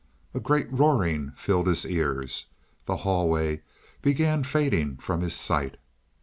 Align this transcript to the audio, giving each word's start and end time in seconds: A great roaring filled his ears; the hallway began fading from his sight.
A 0.33 0.39
great 0.39 0.65
roaring 0.73 1.31
filled 1.35 1.67
his 1.67 1.85
ears; 1.85 2.47
the 2.85 2.97
hallway 2.97 3.61
began 4.01 4.43
fading 4.43 4.97
from 4.97 5.21
his 5.21 5.35
sight. 5.35 5.77